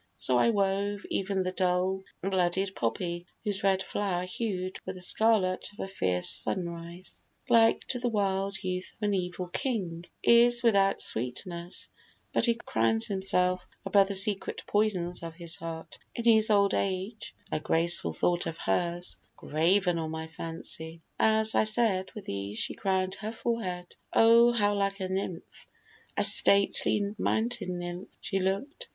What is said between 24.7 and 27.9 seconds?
like a nymph, A stately mountain